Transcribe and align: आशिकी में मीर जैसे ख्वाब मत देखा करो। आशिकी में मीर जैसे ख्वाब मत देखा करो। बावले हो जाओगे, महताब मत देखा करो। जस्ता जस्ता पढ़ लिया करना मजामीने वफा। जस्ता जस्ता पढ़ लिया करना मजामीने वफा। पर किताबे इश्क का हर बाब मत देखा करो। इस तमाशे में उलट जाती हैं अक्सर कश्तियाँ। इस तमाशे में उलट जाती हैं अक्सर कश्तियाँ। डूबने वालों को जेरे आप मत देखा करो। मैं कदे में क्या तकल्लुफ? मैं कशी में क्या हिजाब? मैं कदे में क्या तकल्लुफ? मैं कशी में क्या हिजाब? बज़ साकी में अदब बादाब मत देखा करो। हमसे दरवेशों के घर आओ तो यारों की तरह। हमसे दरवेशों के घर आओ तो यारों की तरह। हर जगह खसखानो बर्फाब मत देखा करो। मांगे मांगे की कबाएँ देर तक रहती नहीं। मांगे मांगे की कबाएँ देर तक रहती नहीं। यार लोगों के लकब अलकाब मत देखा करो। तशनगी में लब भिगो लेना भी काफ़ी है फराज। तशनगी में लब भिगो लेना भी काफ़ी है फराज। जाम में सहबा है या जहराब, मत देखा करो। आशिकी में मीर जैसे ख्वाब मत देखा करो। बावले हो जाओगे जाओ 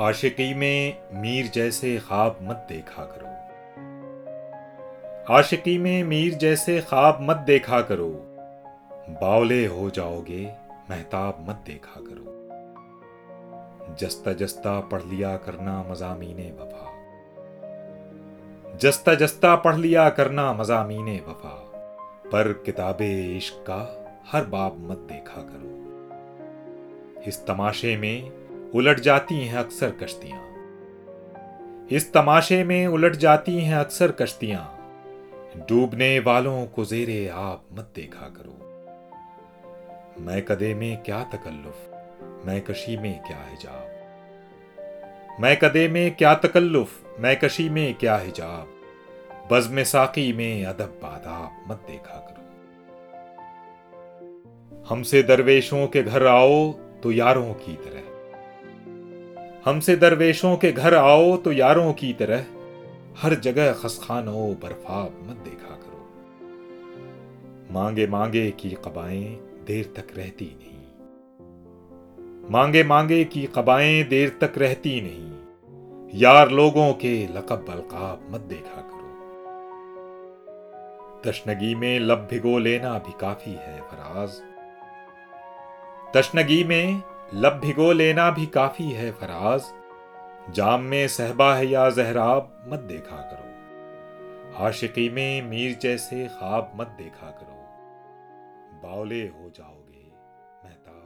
आशिकी 0.00 0.54
में 0.54 1.02
मीर 1.12 1.46
जैसे 1.46 1.98
ख्वाब 1.98 2.38
मत 2.42 2.66
देखा 2.68 3.04
करो। 3.04 3.26
आशिकी 5.34 5.78
में 5.78 6.04
मीर 6.04 6.34
जैसे 6.34 6.80
ख्वाब 6.80 7.18
मत 7.20 7.36
देखा 7.36 7.80
करो। 7.80 8.08
बावले 9.08 9.66
हो 9.66 9.90
जाओगे, 9.90 10.54
महताब 10.90 11.46
मत 11.48 11.62
देखा 11.66 12.00
करो। 12.00 12.30
जस्ता 13.94 14.32
जस्ता 14.32 14.80
पढ़ 14.80 15.02
लिया 15.02 15.36
करना 15.36 15.84
मजामीने 15.90 16.50
वफा। 16.50 16.92
जस्ता 18.76 19.14
जस्ता 19.14 19.56
पढ़ 19.56 19.76
लिया 19.76 20.10
करना 20.10 20.52
मजामीने 20.52 21.20
वफा। 21.28 21.72
पर 22.32 22.52
किताबे 22.52 23.36
इश्क 23.36 23.54
का 23.70 24.04
हर 24.32 24.44
बाब 24.44 24.90
मत 24.90 24.98
देखा 24.98 25.42
करो। 25.42 25.80
इस 27.28 27.46
तमाशे 27.46 27.96
में 27.96 28.40
उलट 28.74 29.00
जाती 29.00 29.46
हैं 29.46 29.58
अक्सर 29.58 29.90
कश्तियाँ। 29.90 30.50
इस 31.90 32.12
तमाशे 32.12 32.64
में 32.64 32.86
उलट 32.86 33.16
जाती 33.16 33.60
हैं 33.60 33.76
अक्सर 33.76 34.12
कश्तियाँ। 34.12 34.76
डूबने 35.56 36.18
वालों 36.18 36.66
को 36.66 36.84
जेरे 36.84 37.28
आप 37.28 37.64
मत 37.72 37.92
देखा 37.96 38.26
करो। 38.28 38.66
मैं 40.22 40.44
कदे 40.44 40.74
में 40.74 41.02
क्या 41.02 41.24
तकल्लुफ? 41.24 41.90
मैं 42.46 42.60
कशी 42.60 42.96
में 42.96 43.22
क्या 43.22 43.46
हिजाब? 43.50 43.90
मैं 45.40 45.56
कदे 45.56 45.88
में 45.88 46.16
क्या 46.16 46.34
तकल्लुफ? 46.34 47.16
मैं 47.20 47.38
कशी 47.38 47.68
में 47.68 47.94
क्या 47.94 48.16
हिजाब? 48.16 48.68
बज़ 49.52 49.84
साकी 49.84 50.32
में 50.32 50.64
अदब 50.64 51.00
बादाब 51.02 51.70
मत 51.70 51.82
देखा 51.90 52.14
करो। 52.14 52.40
हमसे 54.88 55.22
दरवेशों 55.22 55.86
के 55.86 56.02
घर 56.02 56.26
आओ 56.26 56.72
तो 56.72 57.12
यारों 57.12 57.54
की 57.54 57.76
तरह। 57.76 58.09
हमसे 59.64 59.96
दरवेशों 59.96 60.56
के 60.56 60.72
घर 60.72 60.94
आओ 60.94 61.36
तो 61.36 61.52
यारों 61.52 61.92
की 61.92 62.12
तरह। 62.12 62.44
हर 63.18 63.34
जगह 63.34 63.72
खसखानो 63.72 64.56
बर्फाब 64.62 65.26
मत 65.30 65.36
देखा 65.36 65.74
करो। 65.74 66.08
मांगे 67.74 68.06
मांगे 68.06 68.50
की 68.50 68.70
कबाएँ 68.70 69.24
देर 69.66 69.92
तक 69.96 70.06
रहती 70.16 70.44
नहीं। 70.44 70.80
मांगे 72.50 72.84
मांगे 72.84 73.24
की 73.24 73.46
कबाएँ 73.46 74.02
देर 74.02 74.38
तक 74.40 74.58
रहती 74.58 75.00
नहीं। 75.00 75.30
यार 76.14 76.50
लोगों 76.50 76.92
के 76.92 77.26
लकब 77.26 77.66
अलकाब 77.70 78.28
मत 78.30 78.40
देखा 78.40 78.80
करो। 78.80 79.00
तशनगी 81.24 81.74
में 81.74 82.00
लब 82.00 82.28
भिगो 82.30 82.58
लेना 82.58 82.98
भी 82.98 83.12
काफ़ी 83.20 83.52
है 83.52 83.80
फराज। 83.80 84.42
तशनगी 86.14 86.64
में 86.64 87.02
लब 87.34 87.52
भिगो 87.52 87.92
लेना 87.92 88.30
भी 88.30 88.46
काफ़ी 88.46 88.90
है 88.90 89.12
फराज। 89.12 89.62
जाम 90.54 90.80
में 90.80 91.08
सहबा 91.08 91.54
है 91.54 91.66
या 91.66 91.90
जहराब, 91.90 92.64
मत 92.68 92.78
देखा 92.78 93.16
करो। 93.16 93.50
आशिकी 94.64 95.10
में 95.10 95.42
मीर 95.42 95.78
जैसे 95.82 96.26
ख्वाब 96.26 96.72
मत 96.76 96.86
देखा 96.86 97.30
करो। 97.30 97.56
बावले 98.82 99.22
हो 99.22 99.52
जाओगे 99.56 99.90
जाओ 100.64 100.99